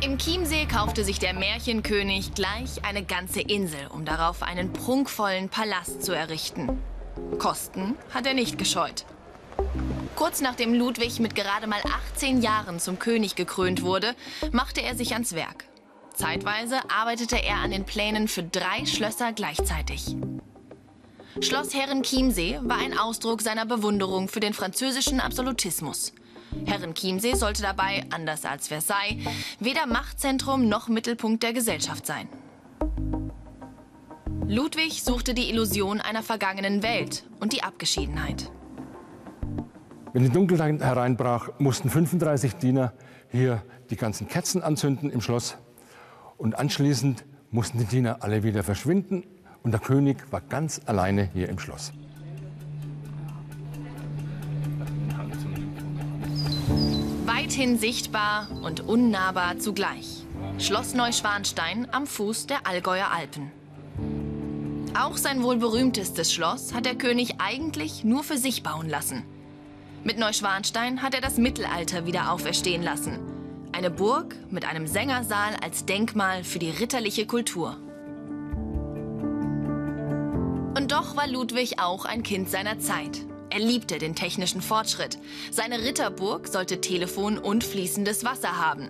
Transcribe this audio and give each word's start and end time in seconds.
Im 0.00 0.16
Chiemsee 0.16 0.66
kaufte 0.66 1.02
sich 1.02 1.18
der 1.18 1.34
Märchenkönig 1.34 2.34
gleich 2.34 2.84
eine 2.84 3.02
ganze 3.02 3.40
Insel, 3.40 3.88
um 3.88 4.04
darauf 4.04 4.44
einen 4.44 4.72
prunkvollen 4.72 5.48
Palast 5.48 6.04
zu 6.04 6.12
errichten. 6.12 6.78
Kosten 7.38 7.96
hat 8.14 8.24
er 8.24 8.34
nicht 8.34 8.58
gescheut. 8.58 9.04
Kurz 10.14 10.40
nachdem 10.40 10.72
Ludwig 10.72 11.18
mit 11.18 11.34
gerade 11.34 11.66
mal 11.66 11.80
18 12.14 12.42
Jahren 12.42 12.78
zum 12.78 13.00
König 13.00 13.34
gekrönt 13.34 13.82
wurde, 13.82 14.14
machte 14.52 14.82
er 14.82 14.94
sich 14.94 15.14
ans 15.14 15.34
Werk. 15.34 15.64
Zeitweise 16.14 16.78
arbeitete 16.88 17.42
er 17.42 17.56
an 17.56 17.72
den 17.72 17.84
Plänen 17.84 18.28
für 18.28 18.44
drei 18.44 18.86
Schlösser 18.86 19.32
gleichzeitig. 19.32 20.14
Schloss 21.40 21.74
Herrenchiemsee 21.74 22.60
war 22.62 22.78
ein 22.78 22.96
Ausdruck 22.96 23.42
seiner 23.42 23.66
Bewunderung 23.66 24.28
für 24.28 24.40
den 24.40 24.54
französischen 24.54 25.18
Absolutismus. 25.18 26.12
Herrenchiemsee 26.66 27.34
sollte 27.34 27.62
dabei, 27.62 28.04
anders 28.10 28.44
als 28.44 28.68
Versailles, 28.68 29.24
weder 29.60 29.86
Machtzentrum 29.86 30.68
noch 30.68 30.88
Mittelpunkt 30.88 31.42
der 31.42 31.52
Gesellschaft 31.52 32.06
sein. 32.06 32.28
Ludwig 34.46 35.02
suchte 35.02 35.34
die 35.34 35.50
Illusion 35.50 36.00
einer 36.00 36.22
vergangenen 36.22 36.82
Welt 36.82 37.24
und 37.38 37.52
die 37.52 37.62
Abgeschiedenheit. 37.62 38.50
Wenn 40.14 40.22
die 40.22 40.30
Dunkelheit 40.30 40.80
hereinbrach, 40.80 41.50
mussten 41.58 41.90
35 41.90 42.54
Diener 42.54 42.94
hier 43.30 43.62
die 43.90 43.96
ganzen 43.96 44.26
Kerzen 44.26 44.62
anzünden 44.62 45.10
im 45.10 45.20
Schloss. 45.20 45.58
Und 46.38 46.58
anschließend 46.58 47.24
mussten 47.50 47.78
die 47.78 47.84
Diener 47.84 48.22
alle 48.22 48.42
wieder 48.42 48.62
verschwinden 48.62 49.24
und 49.62 49.72
der 49.72 49.80
König 49.80 50.32
war 50.32 50.40
ganz 50.40 50.80
alleine 50.86 51.28
hier 51.34 51.48
im 51.48 51.58
Schloss. 51.58 51.92
Weithin 57.48 57.78
sichtbar 57.78 58.46
und 58.62 58.80
unnahbar 58.80 59.58
zugleich. 59.58 60.26
Schloss 60.58 60.92
Neuschwanstein 60.92 61.88
am 61.90 62.06
Fuß 62.06 62.46
der 62.46 62.66
Allgäuer 62.66 63.10
Alpen. 63.10 63.50
Auch 64.92 65.16
sein 65.16 65.42
wohl 65.42 65.56
berühmtestes 65.56 66.30
Schloss 66.30 66.74
hat 66.74 66.84
der 66.84 66.94
König 66.94 67.36
eigentlich 67.38 68.04
nur 68.04 68.22
für 68.22 68.36
sich 68.36 68.62
bauen 68.62 68.86
lassen. 68.90 69.24
Mit 70.04 70.18
Neuschwanstein 70.18 71.00
hat 71.00 71.14
er 71.14 71.22
das 71.22 71.38
Mittelalter 71.38 72.04
wieder 72.04 72.32
auferstehen 72.32 72.82
lassen. 72.82 73.18
Eine 73.72 73.90
Burg 73.90 74.36
mit 74.50 74.66
einem 74.66 74.86
Sängersaal 74.86 75.56
als 75.64 75.86
Denkmal 75.86 76.44
für 76.44 76.58
die 76.58 76.68
ritterliche 76.68 77.24
Kultur. 77.24 77.78
Und 80.76 80.92
doch 80.92 81.16
war 81.16 81.26
Ludwig 81.26 81.78
auch 81.78 82.04
ein 82.04 82.22
Kind 82.22 82.50
seiner 82.50 82.78
Zeit. 82.78 83.24
Er 83.50 83.60
liebte 83.60 83.98
den 83.98 84.14
technischen 84.14 84.60
Fortschritt. 84.60 85.18
Seine 85.50 85.80
Ritterburg 85.80 86.48
sollte 86.48 86.80
Telefon 86.80 87.38
und 87.38 87.64
fließendes 87.64 88.24
Wasser 88.24 88.58
haben. 88.58 88.88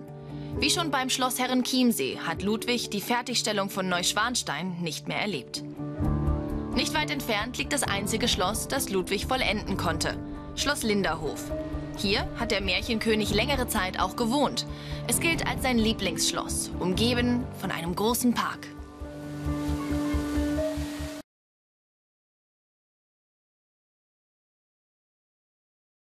Wie 0.59 0.69
schon 0.69 0.91
beim 0.91 1.09
Schloss 1.09 1.39
Herrenchiemsee 1.39 2.17
hat 2.19 2.41
Ludwig 2.41 2.89
die 2.89 3.01
Fertigstellung 3.01 3.69
von 3.69 3.87
Neuschwanstein 3.87 4.77
nicht 4.81 5.07
mehr 5.07 5.19
erlebt. 5.19 5.63
Nicht 6.75 6.93
weit 6.93 7.11
entfernt 7.11 7.57
liegt 7.57 7.73
das 7.73 7.83
einzige 7.83 8.27
Schloss, 8.27 8.67
das 8.67 8.89
Ludwig 8.89 9.25
vollenden 9.25 9.77
konnte. 9.77 10.17
Schloss 10.55 10.83
Linderhof. 10.83 11.51
Hier 11.97 12.27
hat 12.39 12.51
der 12.51 12.61
Märchenkönig 12.61 13.33
längere 13.33 13.67
Zeit 13.67 13.99
auch 13.99 14.15
gewohnt. 14.15 14.65
Es 15.07 15.19
gilt 15.19 15.45
als 15.45 15.63
sein 15.63 15.77
Lieblingsschloss, 15.77 16.71
umgeben 16.79 17.43
von 17.59 17.71
einem 17.71 17.93
großen 17.93 18.33
Park. 18.33 18.68